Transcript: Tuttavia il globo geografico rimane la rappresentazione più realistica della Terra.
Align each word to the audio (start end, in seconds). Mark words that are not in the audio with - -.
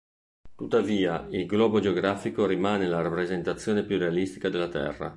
Tuttavia 0.55 1.27
il 1.29 1.45
globo 1.45 1.79
geografico 1.79 2.47
rimane 2.47 2.87
la 2.87 3.03
rappresentazione 3.03 3.83
più 3.85 3.99
realistica 3.99 4.49
della 4.49 4.67
Terra. 4.67 5.09